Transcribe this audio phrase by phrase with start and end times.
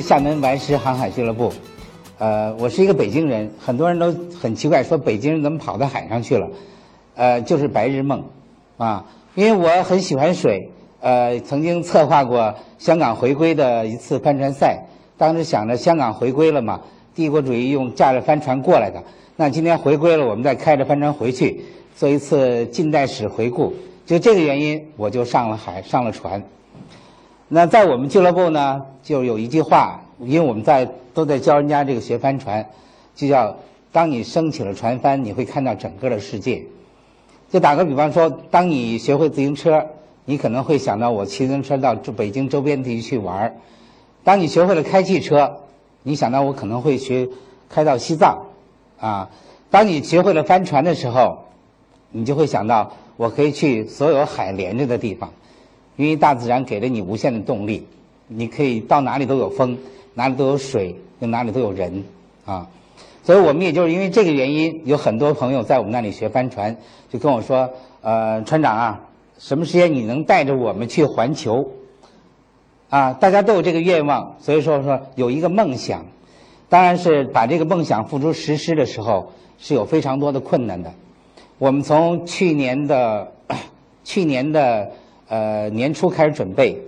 [0.00, 1.52] 厦门顽石航海俱乐部，
[2.18, 6.48] 呃，我是一个北京人，很多人都很奇怪，说北京人怎么跑到海上去了？
[7.14, 8.22] 呃，就是白日梦，
[8.76, 9.04] 啊，
[9.34, 10.70] 因为我很喜欢水，
[11.00, 14.84] 呃，曾经策划过香港回归的一次帆船赛，
[15.16, 16.80] 当时想着香港回归了嘛，
[17.14, 19.02] 帝国主义用驾着帆船过来的，
[19.36, 23.72] 那今天回归了，我们再开着帆船回去，做一次近代史回顾，
[24.04, 26.42] 就这个原因，我就上了海，上了船。
[27.48, 32.66] 那在我们俱乐部呢，就有一句话，因为我们在都在教人家这个学帆船，
[33.14, 33.56] 就叫
[33.92, 36.64] 当你升起了船帆，你会看到整个的世界。
[37.48, 39.86] 就打个比方说，当你学会自行车，
[40.24, 43.50] 你可能会想到我骑自行车到北京周边地区去玩儿；
[44.24, 45.58] 当你学会了开汽车，
[46.02, 47.28] 你想到我可能会学
[47.68, 48.46] 开到西藏，
[48.98, 49.30] 啊；
[49.70, 51.44] 当你学会了帆船的时候，
[52.10, 55.30] 你就会想到我可以去所有海连着的地方。
[55.96, 57.86] 因为大自然给了你无限的动力，
[58.28, 59.78] 你可以到哪里都有风，
[60.12, 62.04] 哪里都有水，又哪里都有人，
[62.44, 62.68] 啊，
[63.24, 66.76] 所以我们也就是因为这个原因，有很多朋友在我们那里学帆船，
[67.10, 67.70] 就跟我说，
[68.02, 69.00] 呃，船长啊，
[69.38, 71.70] 什么时间你能带着我们去环球？
[72.90, 76.04] 啊，大家都有这个愿望，所以说说有一个梦想，
[76.68, 80.92] 当然是把这个梦想付诸实施的时候是有非常多的困难的。
[81.56, 83.32] 我们从去年的
[84.04, 84.90] 去年的。
[85.28, 86.80] 呃，年初开始准备，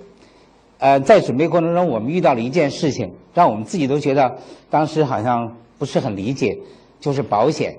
[0.78, 4.38] 呃，在准备过程中，我们遇到了一件事情，让我们自己都觉得
[4.70, 6.56] 当时好像不是很理解，
[7.00, 7.78] 就是保险。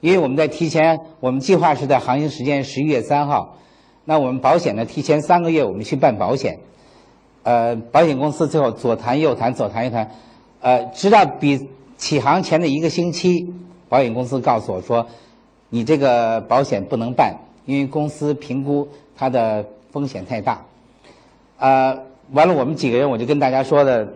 [0.00, 3.58] 因为我们在提前，我们计划是在航行时间十一月三号，
[4.04, 6.58] 那我们保险呢，提前三个月我们去办保险，
[7.44, 10.10] 呃，保险公司最后左谈右谈，左谈右谈，
[10.60, 13.54] 呃，直到比起航前的一个星期，
[13.88, 15.06] 保险公司告诉我说，
[15.68, 17.36] 你这个保险不能办，
[17.66, 19.64] 因为公司评估它的。
[19.92, 20.64] 风险太大，
[21.58, 21.98] 啊，
[22.32, 24.14] 完了，我们几个人我就跟大家说的，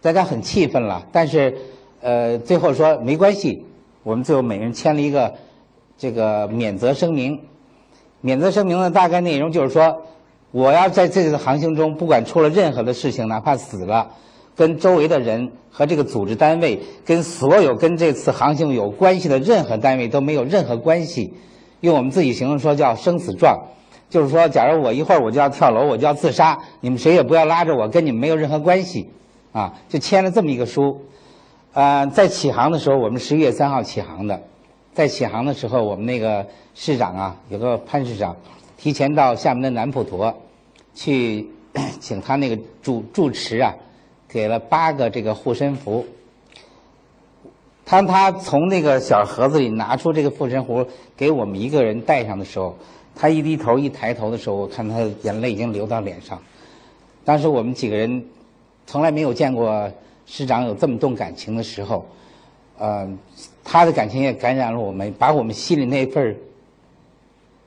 [0.00, 1.06] 大家很气愤了。
[1.12, 1.54] 但是，
[2.00, 3.66] 呃，最后说没关系，
[4.02, 5.34] 我们最后每人签了一个
[5.98, 7.40] 这个免责声明。
[8.22, 10.02] 免责声明的大概内容就是说，
[10.50, 14.12] 我要在这次航行中，不管出了任何的事情，哪怕死了，
[14.56, 21.34] 跟周围的人和这个组织单位，跟所有跟这次航行有关系的任何单位都没有任何关系。
[21.80, 23.66] 用我们自己形容说叫生死状。
[24.12, 29.08] 就是说，假如我一会儿我就要跳楼，我就要自杀，你们谁也不要拉着我，跟你们没有任何关系，
[29.52, 31.00] 啊，就签了这么一个书。
[31.72, 34.38] 呃，在起航的时候，我们十一月三号起航的，
[34.92, 38.36] 在起航的时候，我们那个市长啊，有个潘市长，
[38.76, 40.34] 提前到厦门的南普陀，
[40.94, 41.48] 去
[41.98, 43.74] 请他那个住住持啊，
[44.28, 46.04] 给了八个这个护身符。
[47.86, 50.86] 当他从那个小盒子里拿出这个护身符
[51.16, 52.76] 给我们一个人戴上的时候。
[53.14, 56.40] 他一低头一抬头的时候，我看他眼泪已经流到脸上。
[57.24, 58.24] 当时我们几个人
[58.86, 59.88] 从来没有见过
[60.26, 62.04] 师长有这么动感情的时候，
[62.78, 63.08] 呃，
[63.62, 66.36] 他的感情也感染了我们，把我们心里那份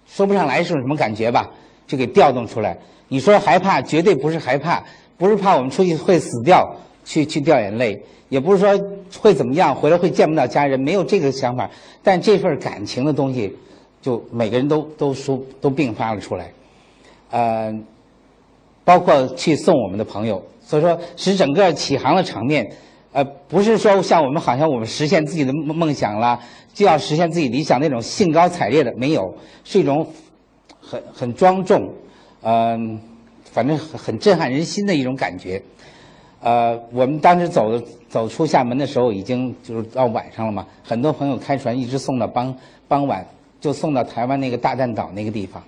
[0.07, 1.49] 说不上来是什么感觉吧，
[1.87, 2.77] 就给调动出来。
[3.07, 4.83] 你说害怕，绝对不是害怕，
[5.17, 6.75] 不是怕我们出去会死掉
[7.05, 8.77] 去去掉眼泪，也不是说
[9.19, 11.69] 会怎么样回来会见不到家人，没有这个想法。
[12.03, 13.55] 但这份感情的东西。
[14.05, 16.51] 就每个人都都说都并发了出来，
[17.31, 17.73] 呃，
[18.83, 22.71] 包括去送我们的朋友，所以说使整个起航的场面，
[23.13, 26.39] 呃，不是说像我们好像我们实现自己的梦梦想了，
[26.71, 29.23] 就要实现自己理想那种兴高采烈的，没有，
[29.63, 30.05] 是一种
[30.79, 31.91] 很很庄重，
[32.43, 32.99] 嗯，
[33.43, 35.59] 反正很很震撼人心的一种感觉，
[36.41, 37.63] 呃，我们当时走
[38.07, 42.55] 走出厦门的时候，已经就是到晚上了嘛，很多朋友开船一直送到傍
[42.87, 43.25] 傍晚。
[43.65, 45.63] 就送到台湾那个大战岛那个地方，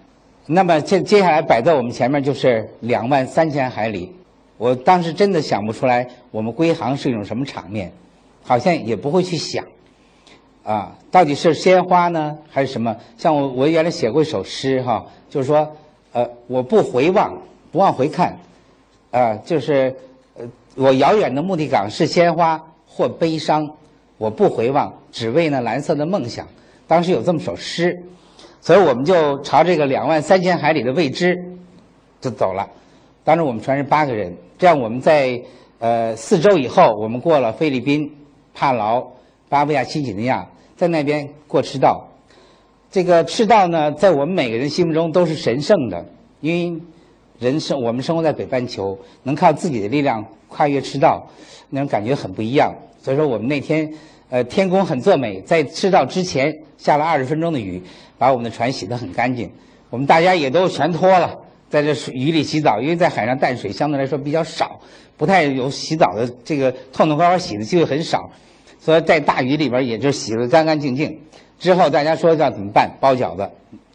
[0.45, 4.13] 那么接接下来摆在我们前面就是两万三千海里，
[4.59, 7.91] 我当时真的想不出来我们归航是一种什么场面，
[8.43, 9.65] 好像也不会去想，
[10.63, 12.95] 啊，到底是鲜花呢还是什么？
[13.17, 15.75] 像我我原来写过一首诗哈，就是说，
[16.13, 17.35] 呃，我不回望，
[17.71, 18.37] 不往回看，
[19.09, 19.95] 啊，就是
[20.35, 20.45] 呃，
[20.75, 23.67] 我遥远的目的港是鲜花或悲伤，
[24.19, 26.47] 我不回望，只为那蓝色的梦想。
[26.87, 28.01] 当时有这么首诗，
[28.61, 31.37] 所以我们就朝这个两万三千海里的未知
[32.21, 32.65] 就走了。
[33.25, 35.41] 当时我们船是八个人，这样我们在
[35.79, 38.09] 呃四周以后，我们过了菲律宾、
[38.53, 39.05] 帕劳、
[39.49, 40.47] 巴布亚新几内亚，
[40.77, 42.07] 在那边过赤道。
[42.89, 46.05] 这个赤道呢，在我们每个人心目中都是神圣的，
[46.39, 46.81] 因为
[47.37, 51.27] 人生我们生活在北半球，能靠自己的力量跨越赤道，
[51.69, 52.73] 那种感觉很不一样。
[53.01, 53.93] 所以说，我们那天。
[54.29, 57.81] 呃，天公很作美，在赤道之前下了二十分钟的雨，
[58.17, 59.49] 把我们的船洗得很干净。
[59.89, 61.33] 我们大家也都全脱了，
[61.69, 64.81] 在这水雨里洗澡，因为在海上淡水相对来说比较少，
[65.15, 68.29] 不太有洗澡的这个痛痛快快洗的机会很少，
[68.79, 71.21] 所以在大雨里边也就洗得干干净净。
[71.57, 72.91] 之后大家说要怎么办？
[72.99, 73.49] 包饺子，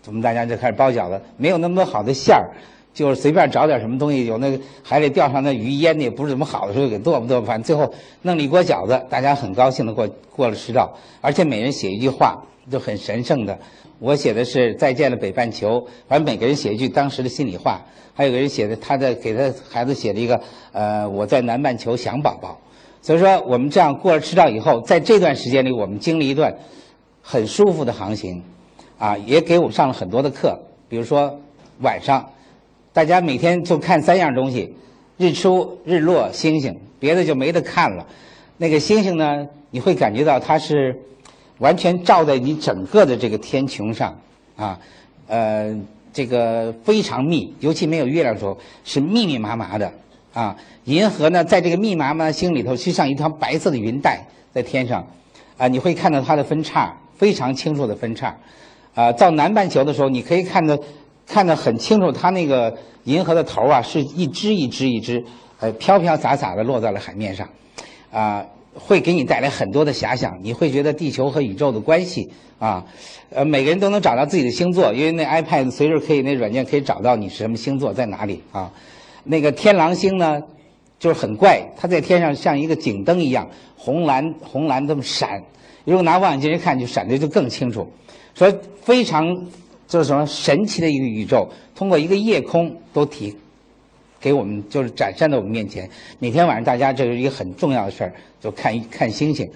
[0.06, 2.50] 我们大家就开始包饺子，没有那么多好的馅儿，
[2.94, 7.92] 就是随便找点什么东西，有那个海里钓上那鱼腌的也不是怎么好的时候给剁吧剁吧，反正最后
[8.22, 13.58] 弄了一锅饺子，大家很高兴的过过了赤道，而且每人写一句话，就很神圣的。
[13.98, 17.80] 我写的是再见了北半球，反正每个人写一句当时的心里话，
[18.14, 20.40] 还有个人写的他的给他孩子写了一个
[20.72, 22.58] 呃我在南半球想宝宝，
[23.00, 26.52] 所以说我们这样过了赤道以后，在这段时间里，我们经历一段
[27.22, 28.42] 很舒服的航行，
[28.98, 30.58] 啊，也给我们上了很多的课，
[30.88, 31.38] 比如说
[31.80, 32.28] 晚上，
[32.92, 34.74] 大家每天就看三样东西：
[35.16, 38.06] 日出、日落、星星，别的就没得看了。
[38.58, 40.96] 那个星星呢，你会感觉到它是。
[41.58, 44.18] 完全照在你整个的这个天穹上，
[44.56, 44.76] 啊，
[45.28, 45.72] 呃，
[46.12, 49.92] 这个非常密，尤其没有月亮的时候是密密麻麻的，
[50.32, 50.56] 啊，
[50.86, 55.06] 银河呢在这个密麻麻的星里头，就像一条白色的云带在天上，
[55.56, 58.34] 啊，你会看到它的分叉，非常清楚的分叉，
[58.94, 60.76] 啊，到南半球的时候，你可以看到
[61.26, 65.24] 看得很清楚，它那个银河的头啊是一只一只一只，
[65.60, 67.48] 呃，飘飘洒洒的落在了海面上，
[68.10, 68.44] 啊。
[68.74, 72.82] 会给你带来很多的遐想，你会觉得地球和宇宙的关系啊，
[73.28, 78.72] 呃，每个人都能找到自己的星座，因为那 iPad 随时可以，那软件可以找到你是什么星座在哪里啊。
[79.24, 80.40] 那个天狼星呢，
[80.98, 83.46] 就是很怪，它在天上像一个警灯一样，
[83.76, 85.42] 红蓝红蓝这么闪，
[85.84, 87.86] 如果拿望远镜一看，就闪的就更清楚。
[88.34, 89.26] 所以非常
[89.92, 93.36] 就是什么神奇的一个宇宙，通过一个夜空都提。
[94.18, 95.86] 给我们就是展现在我们面前。
[96.18, 99.46] 每天晚上大家这是一个很重要的事儿，就看一看星星。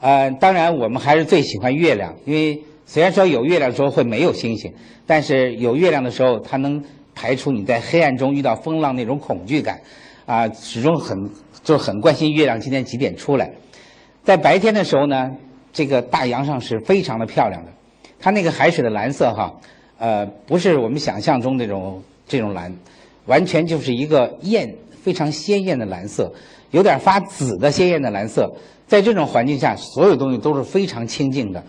[0.00, 4.72] 呃，当然我们还是最喜欢月亮，因为虽然说有月亮的时候会没有星星，
[5.06, 6.82] 但是有月亮的时候，它能
[7.14, 9.78] 排除你在黑暗中遇到风浪那种恐惧感。
[10.24, 11.30] 啊，始终很
[11.62, 13.52] 就很关心月亮今天几点出来。
[14.22, 15.30] 在白天的时候呢，
[15.74, 17.72] 这个大洋上是非常的漂亮的，
[18.24, 19.52] 它那个海水的蓝色哈，
[19.98, 22.74] 呃，不是我们想象中那种这种蓝。
[23.26, 26.32] 完全就是一个艳、非常鲜艳的蓝色，
[26.70, 28.50] 有点发紫的鲜艳的蓝色。
[28.86, 31.62] 在这种环境下，所有东西都是非常清净的，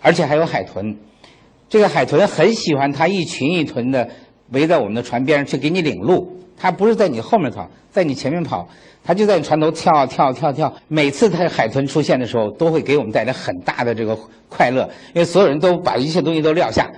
[0.00, 0.96] 而且还有海豚。
[1.68, 4.08] 这个海豚很喜欢它一群一群的
[4.52, 6.38] 围在我们的船边上去给你领路。
[6.58, 8.68] 它不是在你后面跑，在你前面跑，
[9.04, 10.72] 它就在你船头跳跳跳跳。
[10.88, 14.18] 每次它海豚出现的时候，都会给我们带来很大的这个
[14.48, 14.82] 快乐，
[15.14, 16.90] 因为所有人都把一切东西都撂下，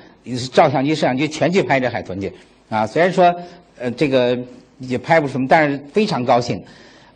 [0.52, 2.32] 照相机、摄像机全去拍这海豚去。
[2.68, 3.34] 啊，虽然说。
[3.82, 4.38] 呃，这个
[4.80, 6.62] 也拍不出什么，但是非常高兴。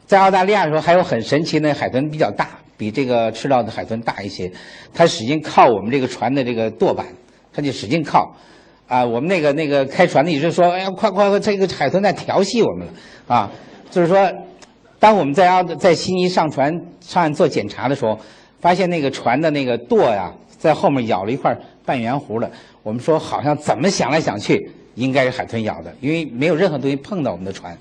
[0.06, 2.49] 在澳大利亚的时候，还有很神奇的海豚，比较大，
[2.79, 4.50] 比这个赤道的海豚大一些。
[4.94, 7.05] 它使劲靠我们这个船的这个舵板，
[7.52, 8.35] 它就使劲靠。
[8.86, 12.92] 啊，我们那个那个开船的一直说：“哎呀，快快快，这个海豚在调戏我们了。”
[13.26, 13.50] 啊，
[13.90, 14.31] 就是说，
[14.98, 18.19] 当我们在澳在悉尼上船上岸做检查的时候，
[18.60, 22.50] 发现那个船的那个舵呀，在后面咬了一块半圆弧的。
[22.82, 24.70] 我们说，好像怎么想来想去。
[24.96, 27.76] 应该是海豚咬的，因为没有任何东西碰到我们的船，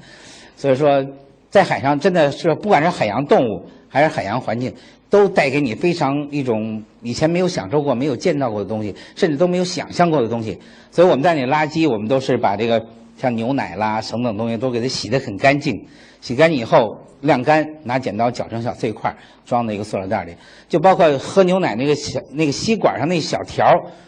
[0.58, 1.06] 所以说
[1.52, 4.74] 在海上真的是不管是海洋动物还是海洋环境，
[5.14, 10.58] 都带给你非常一种以前没有享受过、没有见到过的东西，甚至都没有想象过的东西。
[10.90, 12.84] 所以我们在那垃圾，我们都是把这个
[13.16, 15.86] 像牛奶啦等等东西都给它洗得很干净，
[16.20, 19.16] 洗干净以后晾干，拿剪刀绞成小碎块，
[19.46, 20.34] 装在一个塑料袋里。
[20.68, 23.64] 就包括喝牛奶那个小那个吸管上那小条。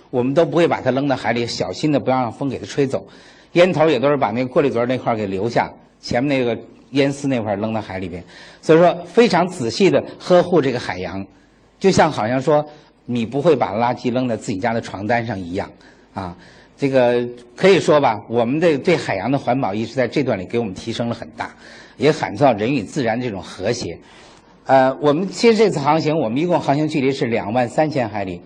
[0.10, 3.06] 我们都不会把它扔到海里，小心的不要让风给它吹走。
[3.52, 6.60] 烟头也都是把那个过滤嘴那块给留下，前面那个
[6.96, 8.24] 烟丝那块扔到海里边。
[8.62, 11.26] 所以说非常仔细的呵护这个海洋，
[11.80, 12.66] 就像好像说
[13.06, 15.70] 你不会把垃圾扔在自己家的床单上一样
[16.14, 16.36] 啊。
[16.78, 17.26] 这个
[17.56, 21.50] 可以说吧，我们的对海洋的环保意识在这段里给我们提升了很大，
[21.96, 23.98] 也喊造人与自然这种和谐。
[24.66, 28.42] 呃，我们其实这次航行，我们一共航行距离是两万三千海里。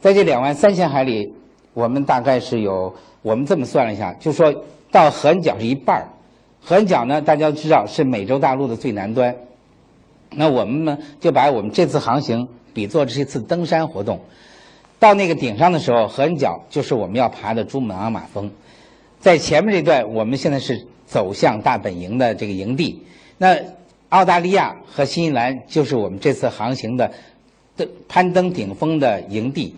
[0.00, 1.32] 在这两万三千海里，
[1.74, 4.54] 我们大概是有，我们这么算了一下，就说
[4.92, 6.06] 到合恩角是一半儿。
[6.68, 9.36] 合恩角呢，大家都知道是美洲大陆的最南端。
[10.30, 14.18] 那我们呢，就把我们这次航行比作是一次登山活动。
[14.98, 18.50] 到那个顶上的时候，合恩角就是我们要爬的珠穆朗玛峰。
[19.20, 23.00] 在前面这段，我们现在是走向大本营的这个营地。
[23.38, 23.56] 那
[24.08, 27.12] 澳大利亚和新西兰就是我们这次航行的
[27.76, 29.76] 登攀登顶峰的营地。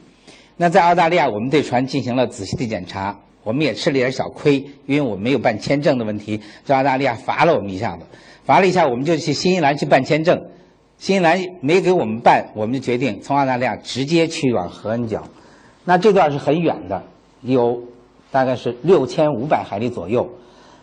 [0.57, 8.03] 那在澳大利亚，我们对船进行了仔细的检查，我们也吃了点小亏，因为我们没有办签证的问题，在澳大利亚罚了我们一下子，
[8.45, 10.47] 罚了一下，我们就去新西兰去办签证，
[10.99, 15.25] 新西兰没给我们办，我们就决定从澳大利亚直接去往合恩角，
[15.85, 17.03] 那这段是很远的，
[17.41, 17.83] 有
[18.31, 20.29] 大概是六千五百海里左右，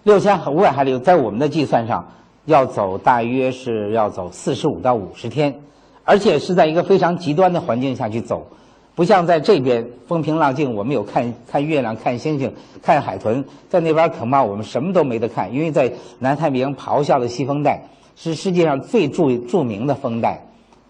[0.03, 2.13] 六千五百海里，在我们的计算上，
[2.45, 5.59] 要走大约是要走四十五到五十天，
[6.03, 8.47] 而且是在一个非常极端的环境下去走，
[8.95, 17.81] 不像在这边风平浪静，我们有看看月亮、看星星、看海豚，在那边恐怕我们什么都没得看，因为在南太平洋咆哮的西风带
[18.15, 20.45] 是世界上最著著名的风带，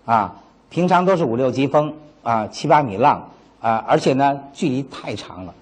[0.05, 0.35] 啊，
[0.69, 1.93] 平常都是五六级风
[2.23, 5.53] 啊，七八米浪啊，而且呢距离太长了，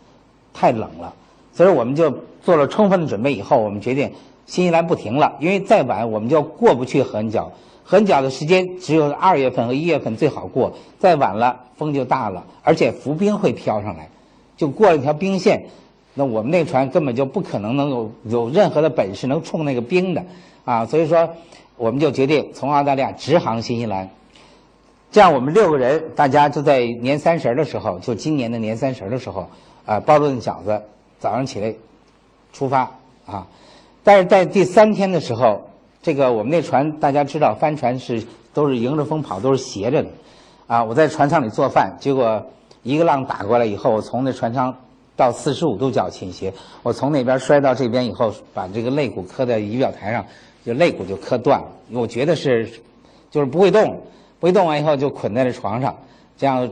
[0.54, 1.14] 太冷了，
[1.54, 2.14] 所以我们就。
[2.44, 4.12] 做了充分的准备以后，我们决定
[4.46, 7.54] 新西兰不停了，因为再晚我们就过不去合角。
[7.84, 14.10] 很早的时间只有二月份和一月份最好过，再晚了风就大了，而且浮冰会飘上来，
[14.58, 15.66] 就过了一条冰线，
[16.14, 20.24] 那我们那船根本就不可能能有有任何的本事能冲那个冰的
[20.66, 20.86] 啊！
[20.86, 21.30] 所以说，
[21.78, 24.10] 我们就决定从澳大利亚直航新西兰。
[25.12, 29.48] 这样我们六个人，大家就在年三十的时候，就今年的年三十的时候，
[29.86, 30.82] 啊，包顿饺子，
[31.20, 31.74] 早上起来。
[32.54, 32.82] 出发
[33.26, 33.48] 啊！
[34.04, 35.70] 但是在第三天的时候，
[36.04, 38.22] 这个我们那船大家知道，帆船是
[38.54, 40.10] 都是迎着风跑，都是斜着的
[40.68, 40.84] 啊！
[40.84, 42.46] 我在船舱里做饭，结果
[42.84, 44.76] 一个浪打过来以后，我从那船舱
[45.16, 50.26] 到四十五度角倾斜，我从那边摔到这边以后，把这个肋骨磕在仪表台上，
[50.66, 51.68] 就肋骨就磕断了。
[51.92, 52.70] 我觉得是
[53.32, 54.02] 就是不会动，
[54.42, 55.96] 不会动完以后就捆在这床上，
[56.38, 56.70] 这样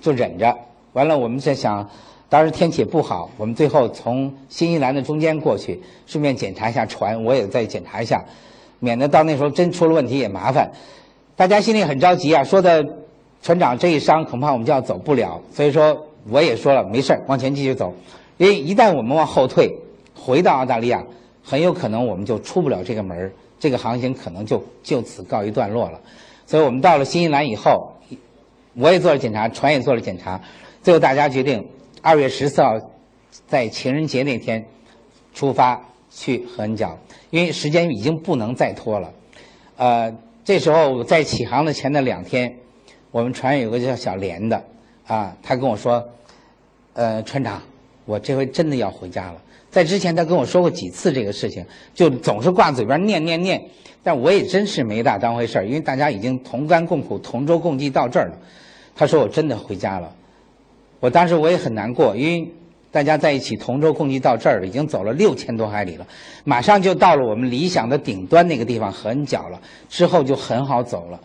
[0.00, 0.58] 就忍着。
[0.92, 1.88] 完了，我们在想。
[2.28, 8.24] 当时天气也不好，我们最后从新西兰的中间过去，顺便检查一下船，我也再检查一下，
[8.82, 10.72] 免得到那时候真出了问题也麻烦。
[11.36, 12.84] 大家心里很着急啊，说的
[13.40, 17.94] 船长这一伤恐怕我们就要走不了，所以说我也说了没事往前继续走，
[18.38, 19.78] 因为一旦我们往后退，
[20.14, 21.04] 回到澳大利亚，
[21.44, 26.00] 很有可能我们就出不了这个门这个航行可能就就此告一段落了。
[26.44, 27.94] 所以我们到了新西兰以后，
[28.74, 30.40] 我也做了检查，船也做了检查，
[30.82, 31.64] 最后大家决定。
[32.02, 32.80] 二月十四号，
[33.46, 34.66] 在情人节那天
[35.32, 35.80] 出发
[36.14, 36.98] 去和恩讲，
[37.30, 39.12] 因为时间已经不能再拖了。
[39.76, 40.14] 呃，
[40.44, 42.54] 这时候在起航的前的两天，
[43.10, 44.62] 我们船有个叫小莲的
[45.06, 46.06] 啊，他跟我说
[46.94, 47.62] ：“呃，船长，
[48.04, 51.64] 我这回真的要回家了。”在之前他跟我说过几次这个事情，
[51.94, 53.64] 就总是挂嘴边念念念，
[54.02, 58.38] 但我也真是没大当回事儿，因为大家已经同甘共苦、同舟共济到这儿了。
[58.94, 60.14] 他说：“我真的回家了。”
[61.00, 62.48] 我当时我也很难过，因为
[62.92, 66.06] 大家在一起同舟共济到这儿了，已经走了六千多海里了，
[66.44, 71.18] 马上就到了我们理想的顶端那个地方很角了，之后就很好走了。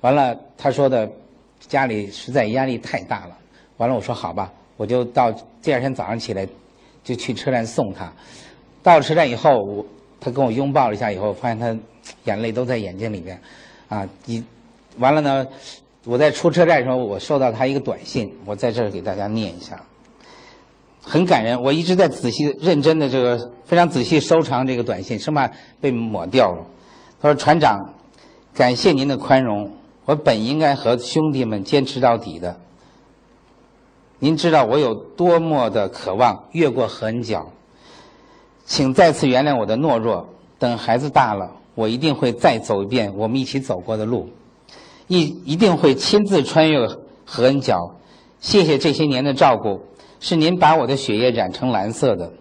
[0.00, 1.08] 完了，他说的
[1.60, 3.38] 家里实在压力太大了。
[3.76, 6.44] 完了，我说好吧，我就到第二天早上起来
[7.04, 8.12] 就去车站送他。
[8.82, 9.86] 到了车站以后，我
[10.20, 11.78] 他跟我拥抱了一下以后，发现他
[12.24, 13.40] 眼泪都在眼睛里面，
[13.88, 14.42] 啊，一
[14.98, 15.46] 完了呢。
[16.04, 19.80] 我在出车站的时候，我收到他一个短信，我在这儿给大家念一下，
[21.02, 21.62] 很感人。
[21.62, 26.64] 我一直在仔细、认真的这个非常仔细收藏这个短信，生怕被抹掉了。
[27.20, 27.94] 他说：“船长，
[28.54, 29.72] 感谢您的宽容，
[30.04, 32.56] 我本应该和兄弟们坚持到底的。
[34.18, 37.50] 您知道我有多么的渴望越过合恩角，
[38.64, 40.28] 请再次原谅我的懦弱。
[40.58, 44.28] 等孩子大了，我一定会再走一遍我们一起走过的路。”
[45.08, 46.86] 一一定会亲自穿越
[47.26, 47.96] 合恩角，
[48.40, 49.82] 谢谢这些年的照顾，
[50.22, 52.32] 是您把我的血液染成蓝色的，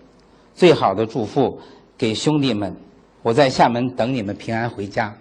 [0.53, 1.59] 最好的祝福
[1.97, 2.75] 给兄弟们，
[3.23, 5.11] 我在厦门等你们平安回家。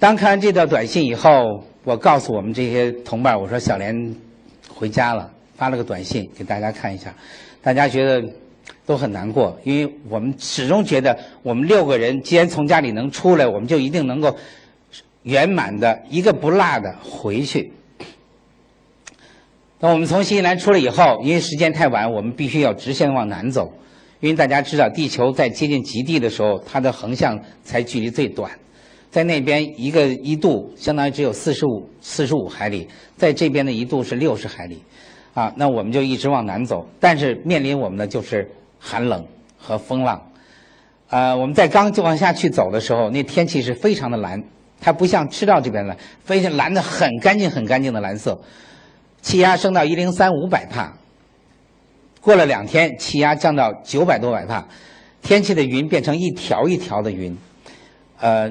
[0.00, 4.12] 当看完这条短信以后，我告诉我们这些同伴，我说小莲
[4.68, 7.14] 回家了，发了个短信给大家看一下，
[7.62, 8.28] 大家觉得
[8.84, 14.36] 都很难过，因为我们始终觉得我们六个人既然从家里能出来，我们就一定能够。
[15.24, 17.70] 圆满的一个不落的回去。
[19.80, 23.72] 那我们从新西兰出来以后，因为时间太晚，我们必须要直线往南走。
[24.18, 28.50] 因为大家知道，地球在接近极地的时候，它的横向才距离最短。
[29.10, 34.82] 在那边一个一度相当于只有四十五四十五海里，在这边的一度是六十海里，
[35.32, 36.84] 啊，那我们就一直往南走。
[36.98, 39.24] 但是面临我们的就是寒冷
[39.56, 40.20] 和风浪。
[41.10, 44.42] 呃，我们在刚就往下去走的时候，那天气是非常的蓝。
[44.80, 48.36] 它不像赤道这边蓝，非常蓝的很干净、很干净的蓝色。
[49.28, 50.90] 气压升到一零三五百帕，
[52.22, 54.66] 过了两天，气压降到九百多百帕，
[55.20, 57.36] 天气的云变成一条一条的云，
[58.20, 58.50] 呃，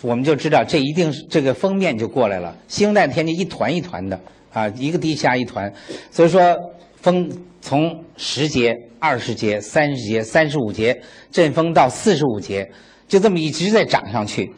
[0.00, 2.56] 我们就知道这一定是这个封面就过来了。
[2.68, 4.18] 星带天气一团一团的
[4.50, 5.70] 啊，一个地下一团，
[6.10, 6.56] 所以说
[7.02, 10.98] 风从十节、二十节、三十节、三十五节，
[11.30, 12.66] 阵风到四十五节，
[13.06, 14.50] 就这么一直在涨上去。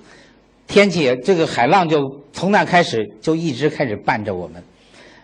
[0.68, 1.98] 天气，这个海浪就
[2.32, 4.62] 从那开始就一直开始伴着我们，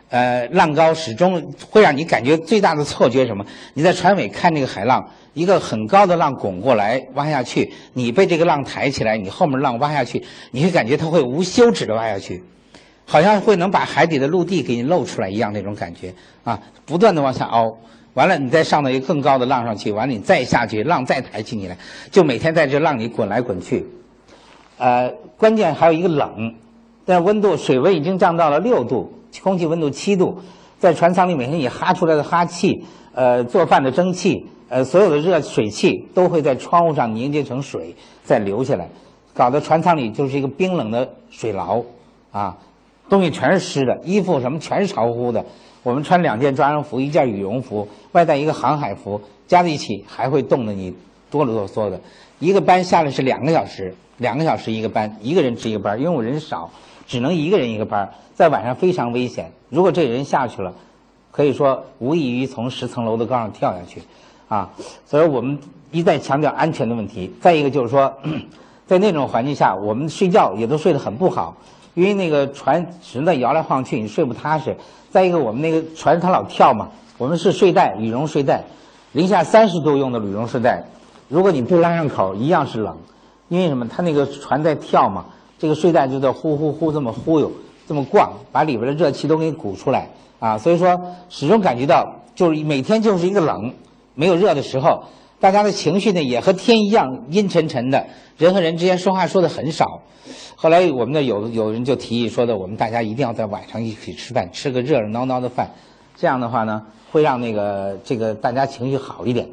[0.09, 3.45] 呃，浪高始终会让你感觉最大的错觉什么？
[3.75, 10.23] 你在船尾看那个海浪，一个很高的浪滚过来挖下去，你被这个浪抬起来，你后面浪挖下去，
[10.53, 12.45] 你会感觉它会无休止的挖下去，
[13.05, 17.77] 好像会能把海底的陆地给你露出来一样那种感觉啊，不断的往下凹，
[18.15, 21.77] 完了你再上到一个更高的浪上去，完了你再下去，浪再抬起你来，
[22.13, 23.85] 就每天在这浪里滚来滚去，
[24.79, 26.55] 呃，关键还有一个冷，
[27.05, 29.13] 但温度水温已经降到了六度。
[29.43, 30.39] 空气温度七度，
[30.79, 38.89] 在船舱里每天你哈出来的哈气，呃，做饭的蒸汽，呃，所有的热水汽都会在窗户上凝结成水，再流下来，
[39.35, 41.83] 搞得船舱里就是一个冰冷的水牢，
[42.33, 42.59] 啊，
[43.09, 45.45] 东西全是湿的，衣服什么全是潮乎乎的。
[45.83, 50.95] 我们穿两件抓绒服，一件羽绒服，外带一个航海服，加在一起还会冻得你
[51.31, 52.01] 哆啰哆嗦的。
[52.41, 56.71] 一个班下来是两个小时，两个小时一个班，一个人值一个班，因为我人少。
[57.07, 59.53] 只能一个人一个班，在晚上非常危险。
[59.69, 60.73] 如果这人下去了，
[61.31, 64.03] 可以说无异于从十层楼的高上跳下去，
[64.49, 64.71] 啊！
[65.05, 65.59] 所以我们
[65.91, 67.31] 一再强调安全的问题。
[67.41, 68.13] 再一个就是说，
[68.87, 71.57] 在那种环境下，我们睡觉也都睡得很不好，
[71.95, 74.77] 因为那个船只能在摇来晃去，你睡不踏实。
[75.11, 78.65] 再一个，我们那个船它老跳嘛，我们是睡袋，羽绒睡袋，
[79.13, 80.85] 零下三十度用的羽绒睡袋，
[81.29, 82.97] 如果你不拉上口，一样是冷，
[83.49, 83.87] 因为什么？
[83.89, 85.25] 它那个船在跳嘛。
[85.59, 87.51] 这个睡袋就在呼呼呼这么忽悠，
[87.89, 90.59] 这么逛，把里边的热气都给鼓出来啊！
[90.59, 93.73] 所以说，始终感觉到就是每天就是一个冷，
[94.15, 95.05] 没有热的时候，
[95.41, 100.03] 大家的情绪呢也和天一样阴沉沉的，人和人之间说话说的很少。
[100.57, 105.71] 后来我们那有有人就提议说的，我们大家一定要在晚上一起吃饭，吃个热热闹闹的饭，
[106.17, 106.83] 这样的话呢
[107.13, 109.49] 会让那个这个大家情绪好一点。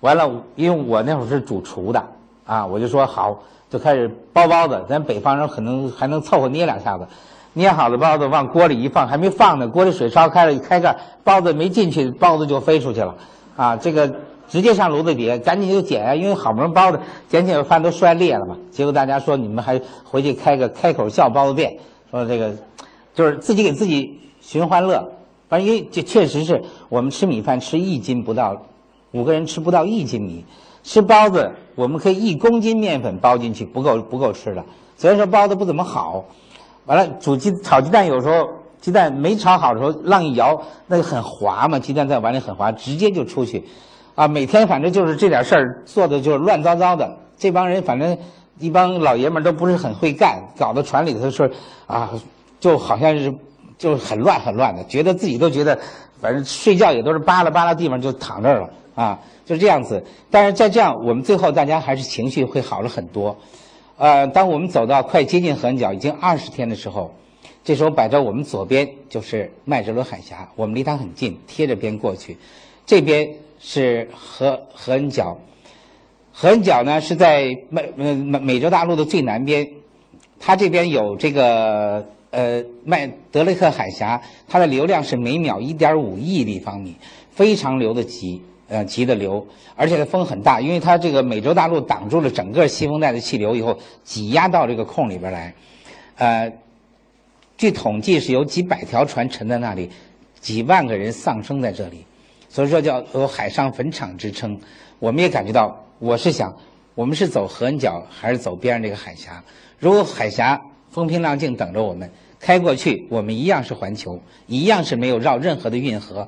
[0.00, 2.04] 完了，因为我那会儿是主厨的
[2.44, 3.38] 啊，我就说好。
[3.68, 7.06] 就开始包包子，咱北方人可能还能凑合捏两下子，
[7.52, 13.14] 捏好的包子往锅里一放，还没放呢，锅里水烧开了，一开盖，包子没进去，包子就飞出去了，
[13.56, 14.14] 啊，这个
[14.48, 18.56] 直接上炉子底下，赶紧就捡啊，因为好不容易包子捡起来饭都摔裂了嘛。
[18.70, 21.76] 结果大家说你们还回去开个开口笑包子店，
[22.10, 22.52] 说这个
[23.14, 25.10] 就是自己给自己寻欢乐，
[25.48, 28.62] 反正因为这确实是我们吃米饭吃一斤不到，
[29.10, 30.44] 五个人吃不到一斤米。
[30.86, 34.64] 吃包子，我们可以一公斤面粉包进去，不够不够吃的。
[34.96, 36.24] 所以说包子不怎么好，
[36.86, 38.48] 完了煮鸡炒鸡蛋，有时候
[38.80, 43.64] 鸡蛋没炒好的时候，浪一摇，那个很滑嘛，鸡蛋在碗里很滑，直接就出去。
[44.14, 47.18] 啊，每天反正就是这点事儿做的就是乱糟糟的。
[47.36, 48.16] 这帮人反正
[48.60, 51.50] 一帮老爷们都不是很会干，搞到船里头是
[51.88, 52.12] 啊，
[52.60, 53.34] 就好像是
[53.76, 55.76] 就很乱很乱的，觉得自己都觉得，
[56.20, 59.18] 反正睡觉也都是扒拉扒拉地方就躺这儿了啊。
[59.46, 63.38] 就是这样子，但是在这样，我们最后大家还是情绪会好了很多。
[63.96, 67.14] 呃，当我们走到快接近河恩角已经二十天的时候，
[67.64, 72.36] 这时候摆在我们左边就是麦哲伦海峡，我们离它很近，贴着边过去。
[72.84, 75.38] 这边是河河恩角，
[76.32, 79.68] 河恩角呢是在美美美洲大陆的最南边，
[80.40, 86.96] 它这边有这个呃麦德雷克海峡，它的流量是每秒一点五亿立方米，
[87.30, 88.42] 非常流的急。
[88.68, 95.54] 呃，急的流，而且它风很大，因为它这个美洲大陆挡住了整个西风带的气流以后，挤压到这个空里边来。
[96.16, 96.52] 呃，
[97.56, 99.90] 据统计是有几百条船沉在那里，
[100.40, 102.04] 几万个人丧生在这里，
[102.48, 104.58] 所以说叫有海上坟场之称。
[104.98, 106.56] 我们也感觉到，我是想，
[106.94, 109.44] 我们是走河恩角还是走边上这个海峡？
[109.78, 116.26] 如果海峡风平浪静等着我们开过去，我们一样是环球，一样是没有绕任何的运河。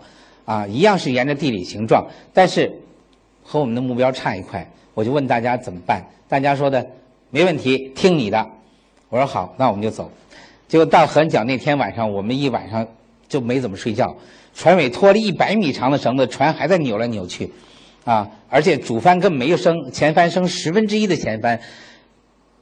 [0.49, 2.73] 啊，一样是沿着地理形状，但是
[3.43, 4.67] 和我们的目标差一块。
[4.95, 6.03] 我就问大家怎么办？
[6.27, 6.87] 大家说的
[7.29, 8.47] 没问题，听你的。
[9.11, 10.11] 我说好，那我们就走。
[10.67, 12.87] 结果到横角那天晚上，我们一晚上
[13.29, 14.17] 就没怎么睡觉。
[14.55, 17.53] 船尾拖了一百米长的绳子，船还在扭来扭去，
[18.07, 21.61] 啊，而且主帆根本没有升，前帆升十分之一的前帆，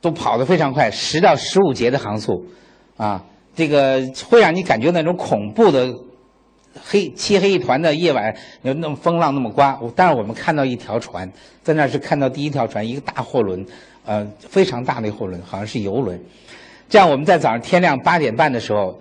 [0.00, 2.46] 都跑得非常快，十到十五节的航速，
[2.96, 5.94] 啊，这个会让你感觉那种恐怖的。
[6.88, 11.28] 黑漆黑一团的夜晚，有那么风浪那么刮，但是我们看到一条船，
[11.64, 13.66] 在那是看到第一条船，一个大货轮，
[14.04, 16.20] 呃，非常大的货轮，好像是游轮。
[16.88, 18.96] 这样我们在早上天亮八点半的时候，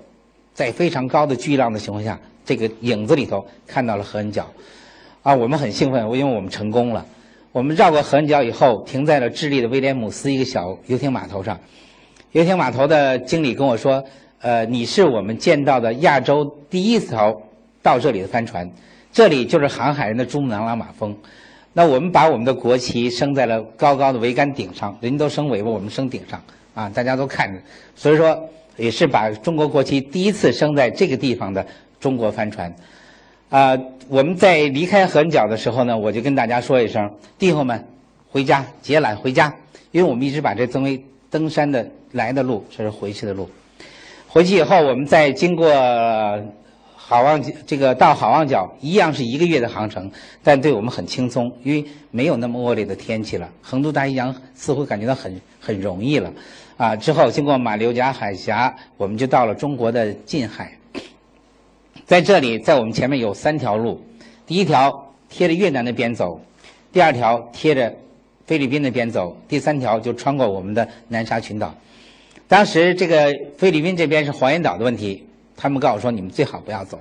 [0.55, 4.47] 在非常高的巨浪的情况下，这个影子里头看到了合恩角，
[5.21, 7.05] 啊，我们很兴奋，因为我们成功了。
[7.51, 11.59] 我们绕过合恩角以后，停在了智利的威廉姆斯一个小游艇码头上。
[12.31, 14.03] 游艇码头的经理跟我说
[14.41, 17.39] ：“呃，你是我们见到的亚洲第一条。”
[17.85, 18.67] 到这里的帆船，
[19.13, 21.15] 这里就是航海人的珠穆朗玛峰。
[21.71, 26.41] 那我们把我们的国旗升在了高高的桅杆顶上，人家都升尾巴，我们升顶上
[26.73, 27.59] 啊，大家都看着。
[27.95, 31.63] 所以说，也是把中国国旗第一次升在这个地方的
[31.99, 32.73] 中国帆船。
[33.49, 33.77] 啊，
[34.09, 37.85] 我们在离开横角的时候呢，我就跟大家说一声，弟兄们，
[38.31, 39.53] 回家结缆回家，
[39.91, 43.47] 因为我们一直把这作为登山的来的路，这是回去的路。
[44.27, 45.69] 回去以后，我们再经过
[47.07, 50.09] 好望角，这个到好望角一样是一个月的航程，
[50.43, 53.47] 但对我们很轻松，因为没有那么恶劣的天气了。
[53.61, 56.33] 横渡大西洋似乎感觉到很很容易了。
[56.77, 60.71] 啊，之后经过马六甲海峡，我们就到了中国的近海。
[62.07, 64.03] 在这里，在我们前面有三条路，
[64.47, 66.41] 第一条贴着越南那边走，
[66.91, 67.95] 第二条贴着
[68.47, 71.75] 菲律宾那边走，第三条就穿过我们的南沙群岛。
[72.47, 75.23] 当时这个菲律宾这边是黄岩岛的问题，
[75.55, 76.99] 他们告诉我说你们最好不要走。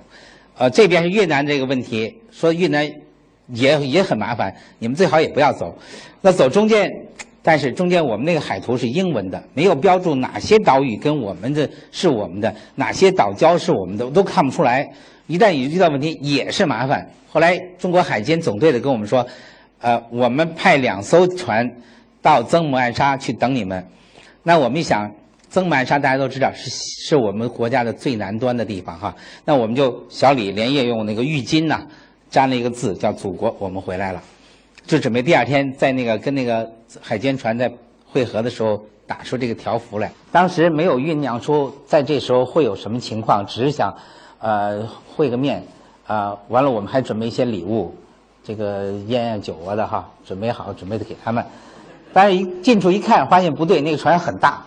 [0.56, 2.88] 呃，这边是越南这个问题，说越南
[3.48, 5.76] 也也很麻烦，你们最好也不要走。
[6.20, 6.90] 那走中间。
[7.46, 14.90] 但是中间我们那个海图是英文的，没有标注哪些岛屿跟我们的是我们的，哪些岛礁是我们的，都看不出来。
[15.26, 17.06] 一旦遇到问题也是麻烦。
[17.30, 19.26] 后来中国海监总队的跟我们说，
[19.82, 21.70] 呃，我们派两艘船
[22.22, 23.86] 到曾母暗沙去等你们。
[24.42, 25.12] 那我们一想，
[25.54, 29.14] 曾满沙大家都知道是是我们国家的最南端的地方哈。
[29.44, 31.80] 那我们就小李连夜用那个浴巾呐，
[32.30, 34.20] 粘了一个字叫“祖国”，我们回来了。
[34.84, 36.68] 就准备第二天在那个跟那个
[37.00, 37.72] 海监船在
[38.04, 40.10] 汇合的时候打出这个条幅来。
[40.32, 43.94] 当时没有酝酿出在这时候会有什么情况，只是想，
[44.40, 45.62] 呃，会个面，
[46.04, 47.94] 啊，完了我们还准备一些礼物，
[48.42, 51.44] 这个烟呀酒啊的哈，准备好准备的给他们。
[52.12, 54.66] 但是一进处一看，发现不对，那个船很大，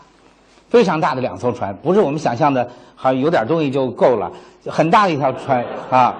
[0.70, 4.32] 非常大的两艘船，不是我们想象的，好像有点东西就够了，
[4.66, 6.16] 很大的一条船啊。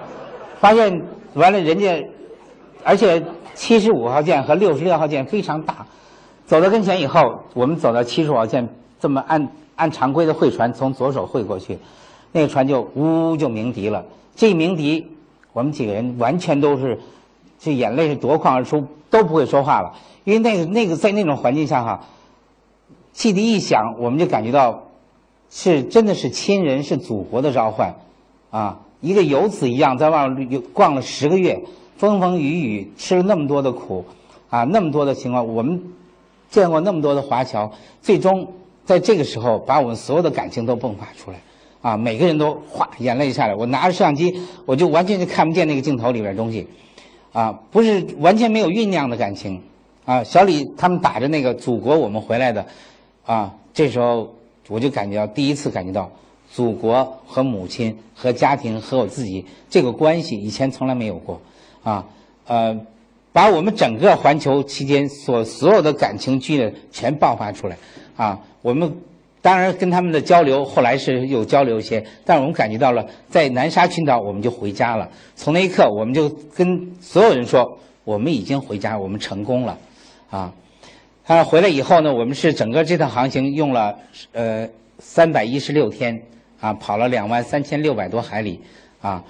[0.60, 1.02] 发现
[1.34, 2.08] 完了人家，
[2.84, 3.24] 而且。
[3.58, 5.88] 七十五号舰和六十六号舰非常大，
[6.46, 11.80] 走到跟前以后，我们走到七十五号舰，这么按按常规的会船从左手会过去，
[12.32, 14.06] 那个船就呜就鸣笛了。
[14.36, 15.08] 这一鸣笛，
[15.54, 17.00] 我们几个人完全都是，
[17.58, 19.92] 这眼泪是夺眶而出，都不会说话了。
[20.24, 22.00] 因为那个那个在那种环境下哈，
[23.18, 24.84] 汽笛一响，我们就感觉到
[25.50, 27.96] 是真的是亲人是祖国的召唤，
[28.52, 31.60] 啊，一个游子一样在外面逛了十个月。
[31.98, 34.06] 风风雨雨，吃了那么多的苦，
[34.52, 35.82] 啊，那么多的情况，我们
[36.52, 37.72] 见过那么多的华侨，
[38.04, 38.48] 最终
[38.86, 41.40] 在这个时候，把我们所有的感情都迸发出来，
[41.82, 43.56] 啊，每个人都哗眼泪下来。
[43.56, 44.32] 我拿着摄像机，
[44.68, 46.68] 我就完全就看不见那个镜头里边东西，
[47.34, 49.60] 啊，不是完全没有酝酿的感情，
[50.06, 52.64] 啊，小李他们打着那个祖国我们回来的，
[53.28, 54.34] 啊，这时候
[54.68, 56.10] 我就感觉到第一次感觉到
[56.52, 61.40] 祖国和母亲和家庭和我自己这个关系，以前从来没有过。
[61.84, 62.06] 啊，
[62.48, 62.80] 呃，
[63.32, 67.78] 把我们整个环球期间所所有的感情剧呢全爆发出来，
[68.16, 68.98] 啊，我们
[69.42, 75.10] 当然跟他们的交流后来是有交流一些，但我们感觉到了在南沙群岛我们就回家了。
[75.36, 79.78] 从那一刻，我们就跟所有人说，我们已经回家，我们成功了，
[80.30, 80.54] 啊，
[81.28, 83.94] 他回来以后呢，我们是整个这趟航行用了
[84.32, 84.66] 呃
[84.98, 86.22] 三百一十六天，
[86.62, 88.62] 啊，跑了两万三千六百多海里，
[89.02, 89.22] 啊。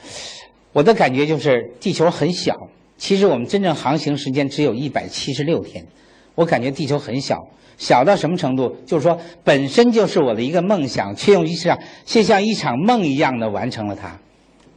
[0.73, 5.83] 我的感觉就是地球很小，其实我们真正航行时间只有一百七十六天。
[6.35, 7.47] 我感觉地球很小，
[7.79, 8.77] 小到什么程度？
[8.85, 14.19] 就是说，本身就是我的一个梦想，却用一场却像一场梦一样的完成了它，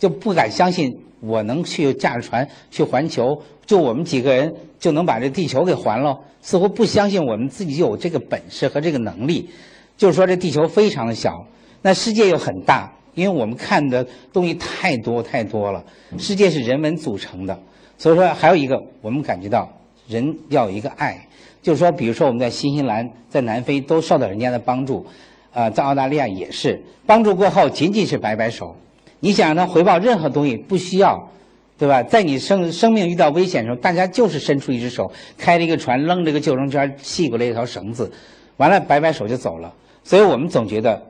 [0.01, 6.19] 就不敢相信我能去驾着船去环球，就我们几个人就能把这地球给环了。
[6.43, 9.49] 似乎不相信我们自己有这个本事和这个能力。
[9.97, 11.47] 就是说，这地球非常的小，
[11.83, 12.93] 那世界又很大。
[13.13, 15.85] 因为我们看的东西太多太多了，
[16.17, 17.59] 世界是人文组成的，
[17.99, 19.69] 所以说还有一个，我们感觉到
[20.07, 21.27] 人要有一个爱，
[21.61, 25.05] 就是说，比如说我们在新西兰、在南非都受到人家的帮助，
[25.53, 28.77] 呃，在澳大利亚也是帮助过后，仅仅是摆摆手，
[29.21, 31.31] 你想让他回报任何东西不需要，
[31.79, 32.03] 对吧？
[32.03, 38.11] 在你生生命遇到危险的时候，大家就是伸出一只手，开了一个船，扔这个救生圈，系过来一条绳子，
[38.57, 41.07] 完了摆摆手就走了，所以我们总觉得。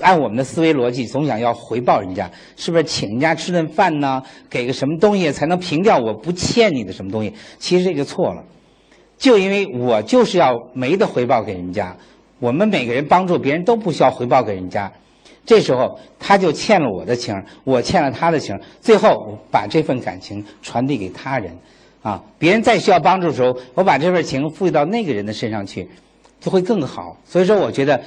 [0.00, 4.22] 按我们的思维逻辑，总想要回报人家，是不是请人家吃顿饭呢？
[4.48, 7.34] 给个什么东西才能平掉我不欠你的什么东西？
[7.58, 8.42] 其实这就错了，
[9.18, 11.94] 就因为我就是要没得回报给人家。
[12.38, 14.90] 我们每个人帮助别人都不需要回报给人家，
[15.48, 17.34] 这时候他就欠了我的情，
[17.64, 21.56] 我欠了他的情，最后把这份感情传递给他人，
[22.02, 25.88] 啊，别人再需要帮助的时候，我把这份情赋予到那个人的身上去，
[26.38, 27.16] 就会更好。
[27.24, 27.98] 所以说，我觉得。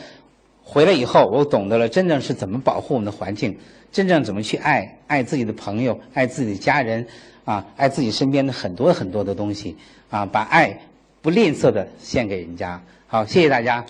[0.64, 3.58] 回来以后，我懂得了真正是怎么保护我们的环境，
[3.92, 7.06] 真正怎么去爱爱自己的朋友，爱自己的家人，
[7.44, 9.76] 啊，爱自己身边的很多很多的东西，
[10.10, 10.80] 啊，把爱
[11.22, 12.82] 不吝啬的献给人家。
[13.08, 13.86] 好，谢谢大家。